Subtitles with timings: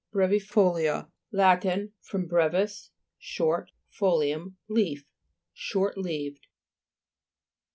[0.15, 1.63] BREVIFO'LIA Lat.
[2.01, 5.05] from brevis, short, folium, leaf.
[5.53, 6.47] Short leaved.